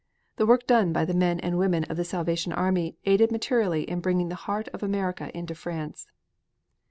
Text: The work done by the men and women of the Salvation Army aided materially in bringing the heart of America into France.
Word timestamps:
The 0.37 0.47
work 0.47 0.65
done 0.65 0.91
by 0.93 1.05
the 1.05 1.13
men 1.13 1.39
and 1.41 1.59
women 1.59 1.83
of 1.83 1.95
the 1.95 2.03
Salvation 2.03 2.51
Army 2.53 2.97
aided 3.05 3.31
materially 3.31 3.83
in 3.87 3.99
bringing 3.99 4.29
the 4.29 4.33
heart 4.49 4.67
of 4.69 4.81
America 4.81 5.29
into 5.37 5.53
France. 5.53 6.07